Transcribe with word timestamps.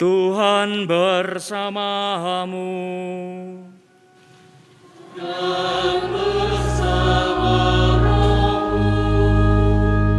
Tuhan 0.00 0.88
bersamamu. 0.88 2.72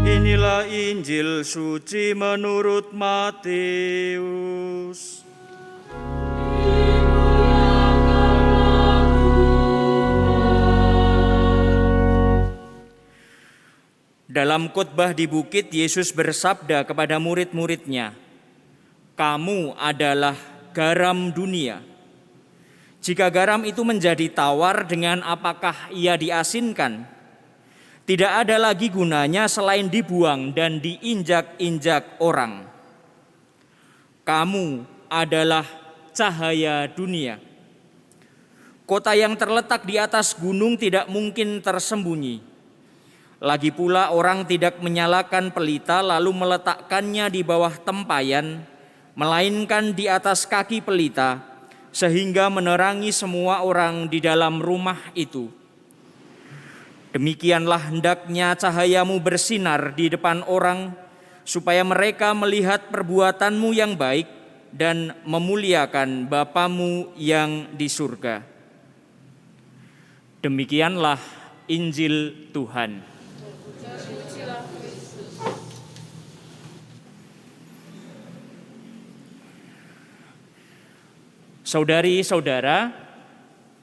Inilah 0.05 0.69
Injil 0.69 1.41
suci 1.41 2.13
menurut 2.13 2.93
Matius. 2.93 4.21
Dalam 14.29 14.69
khotbah 14.69 15.17
di 15.17 15.25
bukit, 15.25 15.73
Yesus 15.73 16.13
bersabda 16.13 16.85
kepada 16.85 17.17
murid-muridnya, 17.17 18.13
"Kamu 19.21 19.77
adalah 19.77 20.33
garam 20.73 21.29
dunia. 21.29 21.85
Jika 23.05 23.29
garam 23.29 23.61
itu 23.61 23.85
menjadi 23.85 24.25
tawar, 24.33 24.89
dengan 24.89 25.21
apakah 25.21 25.93
ia 25.93 26.17
diasinkan? 26.17 27.05
Tidak 28.09 28.31
ada 28.41 28.57
lagi 28.57 28.89
gunanya 28.89 29.45
selain 29.45 29.85
dibuang 29.85 30.49
dan 30.57 30.81
diinjak-injak 30.81 32.17
orang. 32.17 32.65
Kamu 34.25 34.89
adalah 35.05 35.69
cahaya 36.17 36.89
dunia." 36.89 37.37
Kota 38.89 39.13
yang 39.13 39.37
terletak 39.37 39.85
di 39.85 40.01
atas 40.01 40.33
gunung 40.33 40.81
tidak 40.81 41.05
mungkin 41.13 41.61
tersembunyi 41.61 42.51
lagi 43.41 43.73
pula 43.73 44.13
orang 44.13 44.45
tidak 44.45 44.77
menyalakan 44.85 45.49
pelita 45.49 46.05
lalu 46.05 46.29
meletakkannya 46.29 47.25
di 47.33 47.41
bawah 47.41 47.73
tempayan, 47.73 48.61
melainkan 49.13 49.91
di 49.91 50.07
atas 50.07 50.47
kaki 50.47 50.83
pelita, 50.83 51.43
sehingga 51.91 52.47
menerangi 52.47 53.11
semua 53.11 53.61
orang 53.61 54.07
di 54.07 54.23
dalam 54.23 54.63
rumah 54.63 54.99
itu. 55.11 55.51
Demikianlah 57.11 57.91
hendaknya 57.91 58.55
cahayamu 58.55 59.19
bersinar 59.19 59.91
di 59.91 60.07
depan 60.07 60.47
orang, 60.47 60.95
supaya 61.43 61.83
mereka 61.83 62.31
melihat 62.31 62.87
perbuatanmu 62.87 63.69
yang 63.75 63.99
baik 63.99 64.31
dan 64.71 65.11
memuliakan 65.27 66.31
Bapamu 66.31 67.11
yang 67.19 67.67
di 67.75 67.91
surga. 67.91 68.39
Demikianlah 70.39 71.19
Injil 71.67 72.49
Tuhan. 72.55 73.10
Saudari-saudara, 81.71 82.91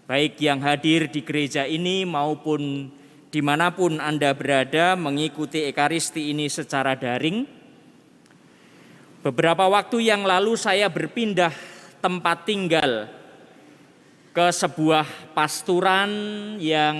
baik 0.04 0.36
yang 0.44 0.60
hadir 0.60 1.08
di 1.08 1.24
gereja 1.24 1.64
ini 1.64 2.04
maupun 2.04 2.92
di 3.32 3.40
mana 3.40 3.72
pun 3.72 3.96
Anda 3.96 4.36
berada 4.36 4.92
mengikuti 4.92 5.64
Ekaristi 5.64 6.28
ini 6.28 6.52
secara 6.52 6.92
daring, 7.00 7.48
beberapa 9.24 9.64
waktu 9.72 10.04
yang 10.04 10.28
lalu 10.28 10.52
saya 10.60 10.92
berpindah 10.92 11.48
tempat 12.04 12.44
tinggal 12.44 13.08
ke 14.36 14.52
sebuah 14.52 15.32
pasturan 15.32 16.12
yang 16.60 16.96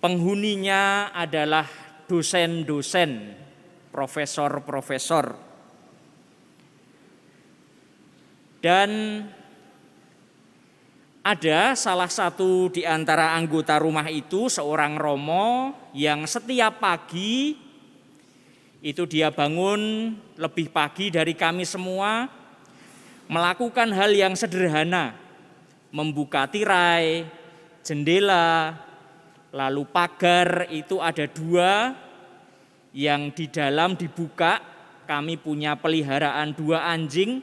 penghuninya 0.00 1.12
adalah 1.12 1.68
dosen-dosen, 2.08 3.36
profesor-profesor. 3.92 5.36
Dan 8.64 8.88
ada 11.28 11.76
salah 11.76 12.08
satu 12.08 12.72
di 12.72 12.88
antara 12.88 13.36
anggota 13.36 13.76
rumah 13.76 14.08
itu 14.08 14.48
seorang 14.48 14.96
Romo 14.96 15.76
yang 15.92 16.24
setiap 16.24 16.80
pagi 16.80 17.52
itu 18.80 19.04
dia 19.04 19.28
bangun 19.28 20.16
lebih 20.40 20.72
pagi 20.72 21.12
dari 21.12 21.36
kami 21.36 21.68
semua 21.68 22.32
melakukan 23.28 23.92
hal 23.92 24.08
yang 24.16 24.32
sederhana. 24.32 25.12
Membuka 25.92 26.48
tirai, 26.48 27.28
jendela, 27.84 28.76
lalu 29.52 29.84
pagar 29.88 30.68
itu 30.72 31.00
ada 31.00 31.28
dua 31.28 31.92
yang 32.96 33.28
di 33.36 33.52
dalam 33.52 34.00
dibuka. 34.00 34.64
Kami 35.04 35.40
punya 35.40 35.76
peliharaan 35.76 36.56
dua 36.56 36.88
anjing. 36.88 37.40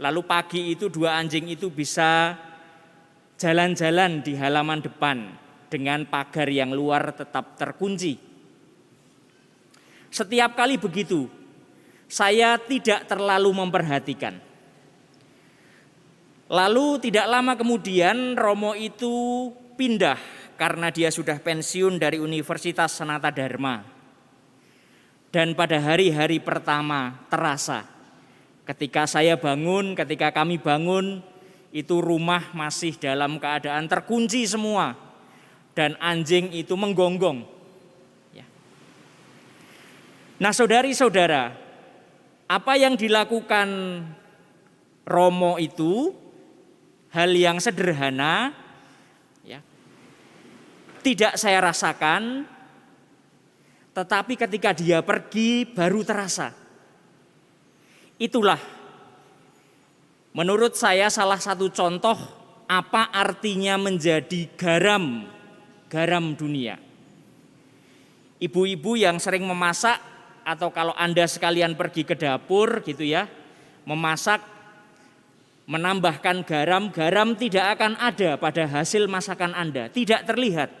Lalu 0.00 0.20
pagi 0.24 0.72
itu 0.72 0.88
dua 0.92 1.16
anjing 1.20 1.48
itu 1.48 1.72
bisa 1.72 2.36
jalan-jalan 3.42 4.22
di 4.22 4.38
halaman 4.38 4.78
depan 4.78 5.34
dengan 5.66 6.06
pagar 6.06 6.46
yang 6.46 6.70
luar 6.70 7.10
tetap 7.10 7.58
terkunci. 7.58 8.14
Setiap 10.06 10.54
kali 10.54 10.78
begitu, 10.78 11.26
saya 12.06 12.54
tidak 12.62 13.10
terlalu 13.10 13.50
memperhatikan. 13.50 14.38
Lalu 16.52 17.00
tidak 17.00 17.26
lama 17.26 17.58
kemudian 17.58 18.36
Romo 18.38 18.76
itu 18.78 19.48
pindah 19.74 20.20
karena 20.54 20.92
dia 20.92 21.08
sudah 21.08 21.40
pensiun 21.40 21.96
dari 21.98 22.22
Universitas 22.22 22.94
Sanata 22.94 23.32
Dharma. 23.32 23.82
Dan 25.32 25.56
pada 25.56 25.80
hari-hari 25.80 26.44
pertama 26.44 27.24
terasa 27.32 27.88
ketika 28.68 29.08
saya 29.08 29.40
bangun, 29.40 29.96
ketika 29.96 30.28
kami 30.28 30.60
bangun, 30.60 31.24
itu 31.72 32.04
rumah 32.04 32.52
masih 32.52 33.00
dalam 33.00 33.40
keadaan 33.40 33.88
terkunci 33.88 34.44
semua 34.44 34.92
dan 35.72 35.96
anjing 35.96 36.52
itu 36.52 36.76
menggonggong. 36.76 37.48
Ya. 38.36 38.44
Nah, 40.36 40.52
saudari-saudara, 40.52 41.56
apa 42.44 42.72
yang 42.76 42.94
dilakukan 42.94 43.68
Romo 45.08 45.56
itu 45.56 46.12
hal 47.10 47.32
yang 47.32 47.56
sederhana, 47.56 48.52
ya, 49.42 49.64
tidak 51.00 51.40
saya 51.40 51.58
rasakan, 51.64 52.44
tetapi 53.96 54.36
ketika 54.36 54.76
dia 54.76 55.00
pergi 55.00 55.64
baru 55.66 56.04
terasa. 56.04 56.52
Itulah 58.20 58.60
Menurut 60.32 60.72
saya 60.72 61.12
salah 61.12 61.36
satu 61.36 61.68
contoh 61.68 62.16
apa 62.64 63.12
artinya 63.12 63.76
menjadi 63.76 64.48
garam, 64.56 65.28
garam 65.92 66.32
dunia. 66.32 66.80
Ibu-ibu 68.40 68.96
yang 68.96 69.20
sering 69.20 69.44
memasak 69.44 70.00
atau 70.40 70.72
kalau 70.72 70.96
Anda 70.96 71.28
sekalian 71.28 71.76
pergi 71.76 72.08
ke 72.08 72.16
dapur 72.16 72.80
gitu 72.80 73.04
ya, 73.04 73.28
memasak 73.84 74.40
menambahkan 75.68 76.48
garam, 76.48 76.88
garam 76.88 77.36
tidak 77.36 77.76
akan 77.78 78.00
ada 78.00 78.40
pada 78.40 78.64
hasil 78.66 79.06
masakan 79.06 79.52
Anda, 79.52 79.92
tidak 79.92 80.24
terlihat. 80.24 80.72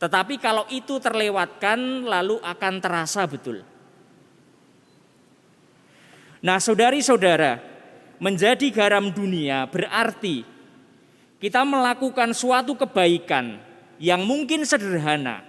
Tetapi 0.00 0.40
kalau 0.40 0.64
itu 0.72 0.96
terlewatkan 0.96 2.08
lalu 2.08 2.40
akan 2.40 2.74
terasa 2.80 3.28
betul. 3.28 3.60
Nah, 6.38 6.62
saudari-saudara, 6.62 7.58
menjadi 8.18 8.66
garam 8.74 9.10
dunia 9.14 9.66
berarti 9.70 10.42
kita 11.38 11.62
melakukan 11.62 12.34
suatu 12.34 12.74
kebaikan 12.74 13.62
yang 14.02 14.26
mungkin 14.26 14.66
sederhana, 14.66 15.42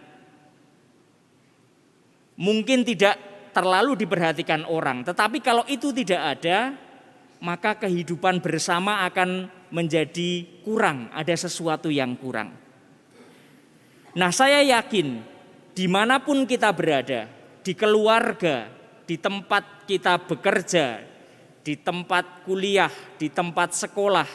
mungkin 2.38 2.86
tidak 2.86 3.18
terlalu 3.54 3.98
diperhatikan 3.98 4.70
orang, 4.70 5.02
tetapi 5.02 5.42
kalau 5.42 5.66
itu 5.66 5.90
tidak 5.90 6.38
ada, 6.38 6.78
maka 7.42 7.74
kehidupan 7.82 8.38
bersama 8.38 9.06
akan 9.10 9.50
menjadi 9.74 10.62
kurang, 10.62 11.10
ada 11.10 11.34
sesuatu 11.34 11.90
yang 11.90 12.14
kurang. 12.18 12.54
Nah, 14.14 14.30
saya 14.30 14.62
yakin 14.62 15.22
di 15.74 15.86
mana 15.90 16.22
pun 16.22 16.46
kita 16.46 16.70
berada, 16.74 17.30
di 17.66 17.74
keluarga, 17.74 18.70
di 19.06 19.18
tempat 19.18 19.90
kita 19.90 20.22
bekerja, 20.26 21.09
di 21.70 21.78
tempat 21.78 22.50
kuliah, 22.50 22.90
di 23.22 23.30
tempat 23.30 23.78
sekolah, 23.78 24.26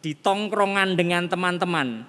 di 0.00 0.16
tongkrongan 0.16 0.96
dengan 0.96 1.28
teman-teman, 1.28 2.08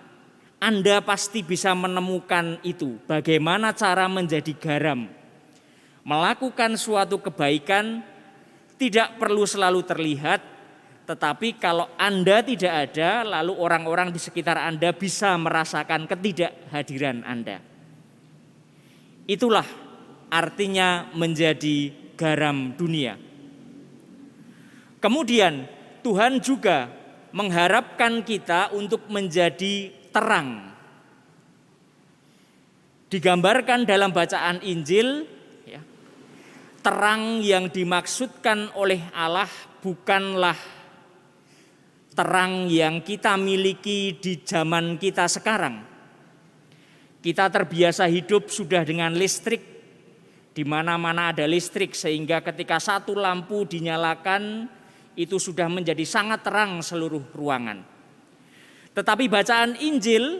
Anda 0.64 1.04
pasti 1.04 1.44
bisa 1.44 1.76
menemukan 1.76 2.64
itu. 2.64 3.04
Bagaimana 3.04 3.76
cara 3.76 4.08
menjadi 4.08 4.56
garam? 4.56 5.12
Melakukan 6.08 6.80
suatu 6.80 7.20
kebaikan 7.20 8.00
tidak 8.80 9.20
perlu 9.20 9.44
selalu 9.44 9.84
terlihat, 9.84 10.40
tetapi 11.04 11.60
kalau 11.60 11.92
Anda 12.00 12.40
tidak 12.40 12.96
ada, 12.96 13.28
lalu 13.28 13.60
orang-orang 13.60 14.08
di 14.16 14.24
sekitar 14.24 14.56
Anda 14.56 14.96
bisa 14.96 15.36
merasakan 15.36 16.08
ketidakhadiran 16.08 17.28
Anda. 17.28 17.60
Itulah 19.28 19.68
artinya 20.32 21.12
menjadi 21.12 21.92
garam 22.16 22.72
dunia. 22.80 23.28
Kemudian 25.00 25.64
Tuhan 26.04 26.44
juga 26.44 26.92
mengharapkan 27.32 28.24
kita 28.24 28.76
untuk 28.76 29.08
menjadi 29.08 29.92
terang. 30.12 30.76
Digambarkan 33.10 33.90
dalam 33.90 34.14
bacaan 34.14 34.62
Injil, 34.62 35.26
ya, 35.66 35.82
terang 36.86 37.42
yang 37.42 37.72
dimaksudkan 37.74 38.70
oleh 38.78 39.02
Allah 39.16 39.50
bukanlah 39.82 40.58
terang 42.14 42.68
yang 42.68 43.02
kita 43.02 43.34
miliki 43.40 44.20
di 44.20 44.44
zaman 44.44 45.00
kita 45.00 45.26
sekarang. 45.26 45.88
Kita 47.20 47.48
terbiasa 47.48 48.08
hidup 48.08 48.52
sudah 48.52 48.84
dengan 48.84 49.16
listrik, 49.16 49.64
di 50.54 50.64
mana-mana 50.68 51.32
ada 51.34 51.48
listrik, 51.48 51.96
sehingga 51.96 52.44
ketika 52.44 52.78
satu 52.80 53.16
lampu 53.16 53.66
dinyalakan, 53.66 54.70
itu 55.20 55.36
sudah 55.36 55.68
menjadi 55.68 56.08
sangat 56.08 56.48
terang 56.48 56.80
seluruh 56.80 57.28
ruangan. 57.36 57.84
Tetapi 58.96 59.28
bacaan 59.28 59.76
Injil 59.76 60.40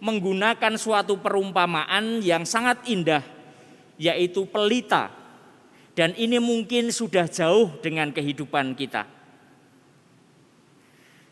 menggunakan 0.00 0.80
suatu 0.80 1.20
perumpamaan 1.20 2.24
yang 2.24 2.48
sangat 2.48 2.80
indah, 2.88 3.20
yaitu 4.00 4.48
pelita. 4.48 5.12
Dan 5.92 6.16
ini 6.16 6.40
mungkin 6.40 6.88
sudah 6.92 7.28
jauh 7.28 7.76
dengan 7.84 8.08
kehidupan 8.12 8.72
kita. 8.76 9.04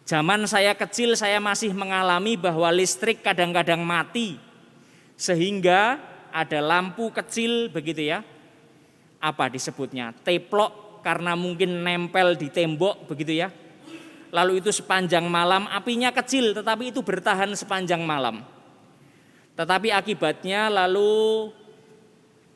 Zaman 0.04 0.44
saya 0.44 0.76
kecil 0.76 1.16
saya 1.16 1.40
masih 1.40 1.72
mengalami 1.72 2.36
bahwa 2.36 2.68
listrik 2.68 3.24
kadang-kadang 3.24 3.80
mati. 3.80 4.36
Sehingga 5.16 5.96
ada 6.28 6.60
lampu 6.60 7.08
kecil 7.08 7.72
begitu 7.72 8.12
ya. 8.12 8.20
Apa 9.20 9.48
disebutnya? 9.48 10.12
Teplok 10.20 10.83
karena 11.04 11.36
mungkin 11.36 11.84
nempel 11.84 12.34
di 12.40 12.48
tembok 12.48 13.04
begitu 13.04 13.44
ya. 13.44 13.52
Lalu 14.34 14.64
itu 14.64 14.72
sepanjang 14.72 15.28
malam 15.28 15.68
apinya 15.68 16.10
kecil 16.10 16.56
tetapi 16.56 16.90
itu 16.90 17.04
bertahan 17.04 17.52
sepanjang 17.52 18.00
malam. 18.02 18.42
Tetapi 19.54 19.94
akibatnya 19.94 20.66
lalu 20.72 21.52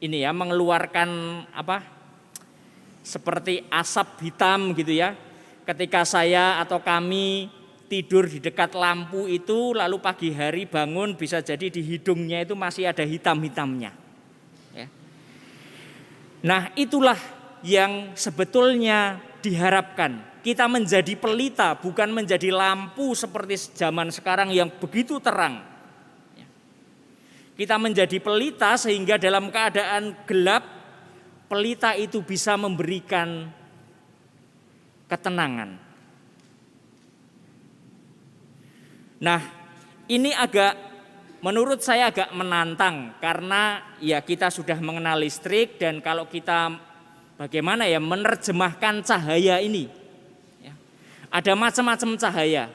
ini 0.02 0.24
ya 0.24 0.34
mengeluarkan 0.34 1.10
apa? 1.54 1.84
Seperti 3.04 3.62
asap 3.70 4.26
hitam 4.26 4.74
gitu 4.74 4.90
ya. 4.96 5.14
Ketika 5.62 6.02
saya 6.02 6.58
atau 6.58 6.80
kami 6.82 7.52
tidur 7.88 8.28
di 8.28 8.38
dekat 8.38 8.76
lampu 8.76 9.30
itu 9.30 9.72
lalu 9.72 9.96
pagi 10.02 10.34
hari 10.34 10.68
bangun 10.68 11.16
bisa 11.16 11.40
jadi 11.40 11.72
di 11.72 11.80
hidungnya 11.80 12.44
itu 12.44 12.52
masih 12.52 12.90
ada 12.90 13.00
hitam-hitamnya. 13.06 13.94
Ya. 14.76 14.86
Nah 16.44 16.74
itulah 16.76 17.16
yang 17.62 18.14
sebetulnya 18.14 19.18
diharapkan. 19.42 20.40
Kita 20.42 20.70
menjadi 20.70 21.18
pelita, 21.18 21.76
bukan 21.76 22.14
menjadi 22.14 22.54
lampu 22.54 23.12
seperti 23.12 23.76
zaman 23.76 24.08
sekarang 24.14 24.54
yang 24.54 24.70
begitu 24.80 25.18
terang. 25.18 25.60
Kita 27.58 27.74
menjadi 27.74 28.22
pelita 28.22 28.78
sehingga 28.78 29.18
dalam 29.18 29.50
keadaan 29.50 30.14
gelap, 30.30 30.62
pelita 31.50 31.98
itu 31.98 32.22
bisa 32.22 32.54
memberikan 32.54 33.50
ketenangan. 35.10 35.74
Nah, 39.18 39.42
ini 40.06 40.30
agak 40.30 40.78
menurut 41.42 41.82
saya 41.82 42.14
agak 42.14 42.30
menantang 42.30 43.18
karena 43.18 43.82
ya 43.98 44.22
kita 44.22 44.50
sudah 44.50 44.78
mengenal 44.78 45.18
listrik 45.18 45.78
dan 45.82 45.98
kalau 45.98 46.30
kita 46.30 46.87
bagaimana 47.38 47.86
ya 47.86 48.02
menerjemahkan 48.02 49.06
cahaya 49.06 49.62
ini. 49.62 49.86
Ya. 50.60 50.74
Ada 51.30 51.54
macam-macam 51.54 52.18
cahaya. 52.18 52.66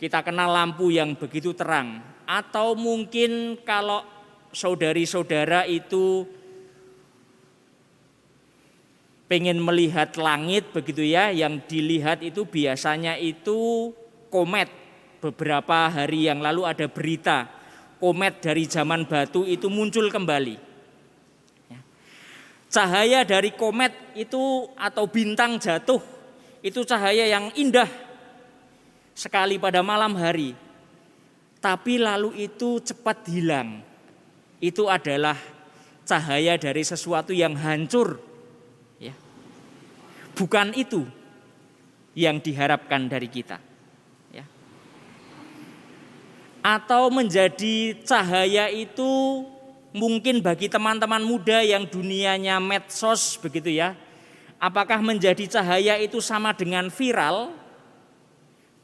Kita 0.00 0.24
kenal 0.24 0.50
lampu 0.50 0.88
yang 0.88 1.12
begitu 1.14 1.52
terang. 1.52 2.00
Atau 2.26 2.74
mungkin 2.74 3.60
kalau 3.62 4.02
saudari-saudara 4.50 5.68
itu 5.68 6.26
pengen 9.28 9.60
melihat 9.62 10.16
langit 10.18 10.72
begitu 10.72 11.04
ya, 11.06 11.30
yang 11.30 11.60
dilihat 11.68 12.24
itu 12.24 12.48
biasanya 12.48 13.20
itu 13.20 13.92
komet. 14.32 14.72
Beberapa 15.16 15.88
hari 15.88 16.28
yang 16.28 16.44
lalu 16.44 16.68
ada 16.68 16.86
berita 16.92 17.48
komet 17.96 18.44
dari 18.44 18.68
zaman 18.68 19.08
batu 19.08 19.48
itu 19.48 19.72
muncul 19.72 20.12
kembali. 20.12 20.65
Cahaya 22.76 23.24
dari 23.24 23.56
komet 23.56 24.12
itu 24.12 24.68
atau 24.76 25.08
bintang 25.08 25.56
jatuh 25.56 25.96
itu 26.60 26.84
cahaya 26.84 27.24
yang 27.24 27.48
indah 27.56 27.88
sekali 29.16 29.56
pada 29.56 29.80
malam 29.80 30.12
hari. 30.20 30.52
Tapi 31.56 31.96
lalu 31.96 32.44
itu 32.44 32.84
cepat 32.84 33.24
hilang. 33.32 33.80
Itu 34.60 34.92
adalah 34.92 35.40
cahaya 36.04 36.60
dari 36.60 36.84
sesuatu 36.84 37.32
yang 37.32 37.56
hancur. 37.56 38.20
Ya. 39.00 39.16
Bukan 40.36 40.76
itu 40.76 41.08
yang 42.12 42.44
diharapkan 42.44 43.08
dari 43.08 43.32
kita. 43.32 43.56
Ya. 44.36 44.44
Atau 46.60 47.08
menjadi 47.08 48.04
cahaya 48.04 48.68
itu 48.68 49.42
mungkin 49.96 50.44
bagi 50.44 50.68
teman-teman 50.68 51.24
muda 51.24 51.64
yang 51.64 51.88
dunianya 51.88 52.60
medsos 52.60 53.40
begitu 53.40 53.72
ya, 53.72 53.96
apakah 54.60 55.00
menjadi 55.00 55.48
cahaya 55.58 55.96
itu 55.96 56.20
sama 56.20 56.52
dengan 56.52 56.92
viral? 56.92 57.56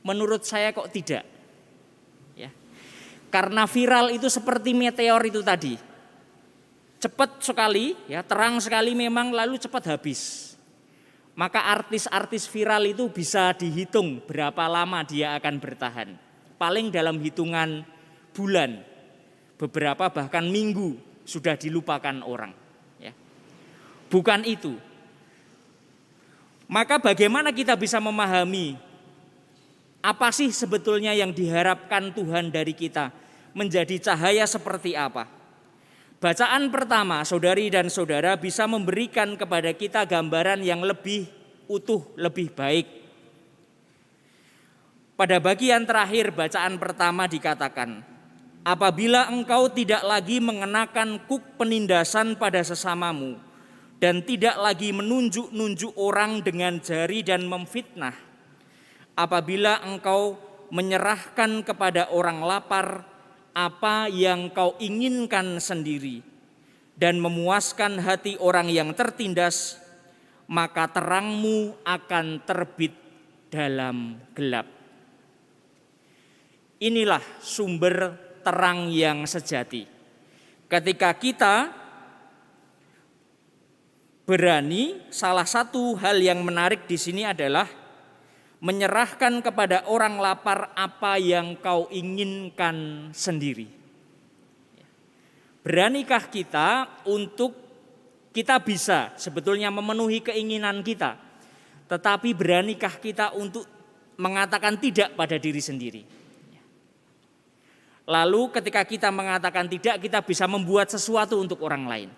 Menurut 0.02 0.42
saya 0.42 0.72
kok 0.72 0.88
tidak. 0.90 1.22
Ya. 2.34 2.50
Karena 3.28 3.68
viral 3.68 4.10
itu 4.10 4.26
seperti 4.26 4.72
meteor 4.72 5.22
itu 5.28 5.44
tadi. 5.44 5.76
Cepat 6.98 7.38
sekali, 7.44 7.94
ya, 8.10 8.24
terang 8.24 8.58
sekali 8.58 8.96
memang 8.96 9.30
lalu 9.30 9.60
cepat 9.60 9.94
habis. 9.94 10.54
Maka 11.38 11.70
artis-artis 11.70 12.50
viral 12.50 12.88
itu 12.88 13.06
bisa 13.12 13.54
dihitung 13.54 14.24
berapa 14.26 14.66
lama 14.66 15.00
dia 15.06 15.38
akan 15.38 15.54
bertahan. 15.60 16.08
Paling 16.58 16.90
dalam 16.90 17.18
hitungan 17.18 17.82
bulan 18.34 18.91
beberapa 19.62 20.10
bahkan 20.10 20.42
minggu 20.50 20.98
sudah 21.22 21.54
dilupakan 21.54 22.18
orang. 22.26 22.50
Ya. 22.98 23.14
Bukan 24.10 24.42
itu. 24.42 24.74
Maka 26.66 26.98
bagaimana 26.98 27.54
kita 27.54 27.78
bisa 27.78 28.02
memahami 28.02 28.74
apa 30.02 30.34
sih 30.34 30.50
sebetulnya 30.50 31.14
yang 31.14 31.30
diharapkan 31.30 32.10
Tuhan 32.10 32.50
dari 32.50 32.74
kita 32.74 33.14
menjadi 33.54 34.10
cahaya 34.10 34.42
seperti 34.50 34.98
apa? 34.98 35.30
Bacaan 36.18 36.70
pertama, 36.70 37.22
saudari 37.22 37.70
dan 37.70 37.90
saudara 37.90 38.34
bisa 38.38 38.66
memberikan 38.66 39.34
kepada 39.38 39.74
kita 39.74 40.06
gambaran 40.06 40.62
yang 40.62 40.82
lebih 40.82 41.26
utuh, 41.66 42.02
lebih 42.14 42.50
baik. 42.54 42.86
Pada 45.18 45.38
bagian 45.42 45.82
terakhir 45.82 46.30
bacaan 46.34 46.78
pertama 46.78 47.26
dikatakan, 47.26 48.11
apabila 48.62 49.26
engkau 49.30 49.70
tidak 49.70 50.02
lagi 50.06 50.38
mengenakan 50.38 51.22
kuk 51.26 51.58
penindasan 51.58 52.38
pada 52.38 52.62
sesamamu 52.62 53.38
dan 53.98 54.22
tidak 54.22 54.58
lagi 54.58 54.90
menunjuk-nunjuk 54.90 55.94
orang 55.98 56.42
dengan 56.42 56.78
jari 56.82 57.22
dan 57.22 57.46
memfitnah, 57.46 58.14
apabila 59.14 59.82
engkau 59.86 60.38
menyerahkan 60.72 61.62
kepada 61.62 62.10
orang 62.10 62.42
lapar 62.42 63.06
apa 63.52 64.08
yang 64.08 64.48
kau 64.50 64.74
inginkan 64.80 65.60
sendiri 65.60 66.24
dan 66.96 67.20
memuaskan 67.20 68.00
hati 68.00 68.40
orang 68.40 68.72
yang 68.72 68.90
tertindas, 68.96 69.78
maka 70.48 70.88
terangmu 70.90 71.76
akan 71.84 72.40
terbit 72.42 72.96
dalam 73.52 74.18
gelap. 74.32 74.66
Inilah 76.82 77.22
sumber 77.38 78.31
terang 78.42 78.90
yang 78.90 79.24
sejati. 79.24 79.86
Ketika 80.66 81.14
kita 81.16 81.70
berani, 84.26 85.02
salah 85.10 85.46
satu 85.46 85.94
hal 85.98 86.18
yang 86.18 86.42
menarik 86.42 86.86
di 86.86 86.96
sini 86.96 87.26
adalah 87.26 87.68
menyerahkan 88.62 89.42
kepada 89.42 89.90
orang 89.90 90.22
lapar 90.22 90.70
apa 90.78 91.18
yang 91.18 91.58
kau 91.58 91.90
inginkan 91.90 93.10
sendiri. 93.10 93.66
Beranikah 95.62 96.26
kita 96.30 97.02
untuk 97.06 97.54
kita 98.30 98.62
bisa 98.62 99.12
sebetulnya 99.18 99.70
memenuhi 99.70 100.22
keinginan 100.22 100.80
kita, 100.86 101.18
tetapi 101.90 102.34
beranikah 102.34 102.96
kita 102.98 103.34
untuk 103.34 103.66
mengatakan 104.16 104.78
tidak 104.78 105.14
pada 105.18 105.36
diri 105.38 105.60
sendiri? 105.60 106.21
Lalu 108.02 108.50
ketika 108.50 108.82
kita 108.82 109.08
mengatakan 109.14 109.70
tidak, 109.70 110.02
kita 110.02 110.22
bisa 110.22 110.50
membuat 110.50 110.90
sesuatu 110.90 111.38
untuk 111.38 111.62
orang 111.62 111.86
lain. 111.86 112.10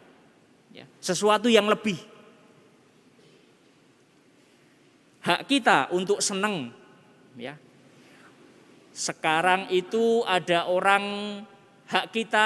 Ya, 0.74 0.88
sesuatu 0.98 1.46
yang 1.46 1.68
lebih. 1.70 2.00
hak 5.24 5.48
kita 5.48 5.88
untuk 5.90 6.20
senang 6.20 6.68
ya. 7.40 7.56
Sekarang 8.94 9.66
itu 9.72 10.22
ada 10.28 10.68
orang 10.70 11.04
hak 11.88 12.12
kita 12.14 12.44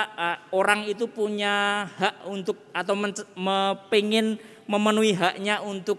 orang 0.55 0.87
itu 0.89 1.11
punya 1.11 1.85
hak 1.91 2.25
untuk 2.31 2.57
atau 2.73 2.95
pengen 3.91 4.39
memenuhi 4.65 5.13
haknya 5.13 5.61
untuk 5.61 5.99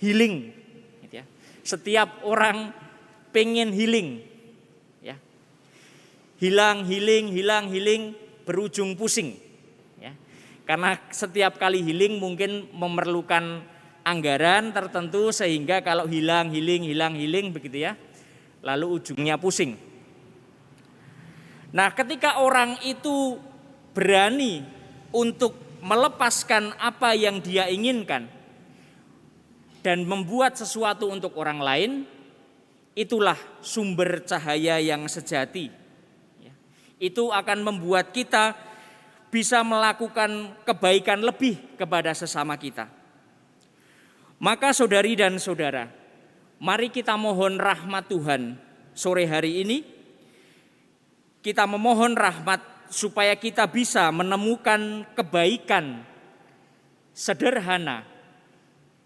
healing 0.00 0.50
gitu 1.06 1.22
ya. 1.22 1.24
Setiap 1.62 2.24
orang 2.26 2.72
pengen 3.30 3.70
healing. 3.70 4.31
Hilang 6.42 6.82
healing, 6.90 7.30
hilang 7.30 7.70
healing 7.70 8.18
berujung 8.42 8.98
pusing 8.98 9.38
ya. 10.02 10.10
Karena 10.66 10.98
setiap 11.14 11.54
kali 11.54 11.86
healing 11.86 12.18
mungkin 12.18 12.66
memerlukan 12.74 13.62
anggaran 14.02 14.74
tertentu 14.74 15.30
sehingga 15.30 15.86
kalau 15.86 16.10
hilang, 16.10 16.50
healing, 16.50 16.82
hilang, 16.82 17.14
healing 17.14 17.54
begitu 17.54 17.86
ya. 17.86 17.94
Lalu 18.62 18.98
ujungnya 18.98 19.38
pusing. 19.38 19.78
Nah, 21.72 21.94
ketika 21.94 22.42
orang 22.42 22.78
itu 22.84 23.40
berani 23.96 24.62
untuk 25.14 25.56
melepaskan 25.82 26.76
apa 26.78 27.16
yang 27.16 27.42
dia 27.42 27.66
inginkan 27.66 28.28
dan 29.82 30.06
membuat 30.06 30.54
sesuatu 30.54 31.10
untuk 31.10 31.34
orang 31.34 31.58
lain, 31.58 31.92
itulah 32.94 33.34
sumber 33.64 34.22
cahaya 34.22 34.78
yang 34.78 35.08
sejati. 35.10 35.81
Itu 37.02 37.34
akan 37.34 37.66
membuat 37.66 38.14
kita 38.14 38.54
bisa 39.32 39.66
melakukan 39.66 40.54
kebaikan 40.62 41.18
lebih 41.18 41.58
kepada 41.74 42.14
sesama 42.14 42.54
kita. 42.54 42.86
Maka 44.38 44.70
saudari 44.70 45.18
dan 45.18 45.40
saudara, 45.42 45.90
mari 46.62 46.94
kita 46.94 47.18
mohon 47.18 47.58
rahmat 47.58 48.06
Tuhan 48.06 48.54
sore 48.92 49.24
hari 49.24 49.64
ini. 49.64 49.78
Kita 51.42 51.66
memohon 51.66 52.14
rahmat 52.14 52.86
supaya 52.86 53.34
kita 53.34 53.66
bisa 53.66 54.06
menemukan 54.14 55.02
kebaikan 55.16 56.06
sederhana 57.10 58.06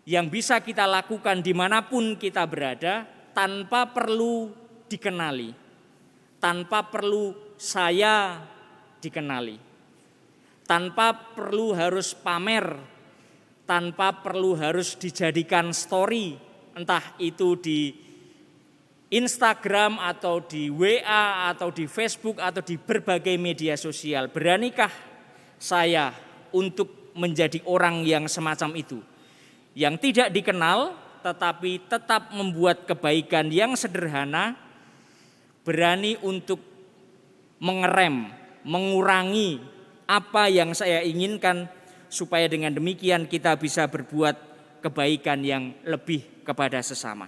yang 0.05 0.29
bisa 0.29 0.61
kita 0.61 0.85
lakukan 0.85 1.41
di 1.41 1.57
mana 1.57 1.89
pun 1.89 2.19
kita 2.21 2.45
berada 2.45 3.09
tanpa 3.33 3.89
perlu 3.89 4.53
dikenali, 4.85 5.55
tanpa 6.37 6.85
perlu 6.93 7.46
saya 7.57 8.41
dikenali, 9.03 9.59
tanpa 10.65 11.13
perlu 11.13 11.73
harus 11.73 12.13
pamer 12.13 12.97
tanpa 13.67 14.15
perlu 14.23 14.55
harus 14.55 14.95
dijadikan 14.95 15.75
story, 15.75 16.39
entah 16.79 17.03
itu 17.19 17.59
di 17.59 17.93
Instagram 19.11 19.99
atau 19.99 20.39
di 20.43 20.71
WA 20.71 21.51
atau 21.51 21.75
di 21.75 21.91
Facebook 21.91 22.39
atau 22.39 22.63
di 22.63 22.79
berbagai 22.79 23.35
media 23.37 23.75
sosial. 23.75 24.31
Beranikah 24.31 24.91
saya 25.59 26.15
untuk 26.55 27.13
menjadi 27.19 27.63
orang 27.67 28.07
yang 28.07 28.31
semacam 28.31 28.71
itu? 28.79 29.03
Yang 29.77 30.11
tidak 30.11 30.29
dikenal 30.33 30.95
tetapi 31.27 31.91
tetap 31.91 32.31
membuat 32.31 32.87
kebaikan 32.87 33.51
yang 33.51 33.75
sederhana, 33.75 34.55
berani 35.67 36.15
untuk 36.23 36.63
mengerem, 37.63 38.31
mengurangi 38.67 39.63
apa 40.07 40.51
yang 40.51 40.75
saya 40.75 41.03
inginkan 41.03 41.67
supaya 42.07 42.47
dengan 42.47 42.75
demikian 42.75 43.27
kita 43.27 43.59
bisa 43.59 43.91
berbuat 43.91 44.39
kebaikan 44.83 45.43
yang 45.43 45.75
lebih 45.83 46.47
kepada 46.47 46.79
sesama. 46.83 47.27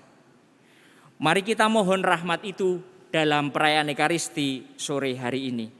Mari 1.18 1.42
kita 1.42 1.66
mohon 1.66 2.06
rahmat 2.06 2.46
itu 2.46 2.78
dalam 3.10 3.50
perayaan 3.50 3.90
Ekaristi 3.90 4.78
sore 4.78 5.18
hari 5.18 5.50
ini. 5.50 5.77